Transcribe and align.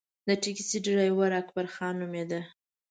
د 0.27 0.29
ټیکسي 0.43 0.77
ډریور 0.85 1.31
اکبرخان 1.41 1.93
نومېده. 2.01 2.41